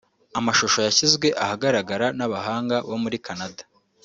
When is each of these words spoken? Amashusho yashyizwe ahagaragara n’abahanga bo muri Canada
Amashusho 0.39 0.79
yashyizwe 0.87 1.27
ahagaragara 1.43 2.07
n’abahanga 2.17 2.75
bo 2.89 2.97
muri 3.03 3.17
Canada 3.27 3.63